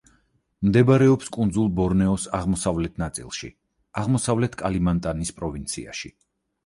[0.67, 3.51] მდებარეობს კუნძულ ბორნეოს აღმოსავლეთ ნაწილში,
[4.05, 6.13] აღმოსავლეთ კალიმანტანის პროვინციაში.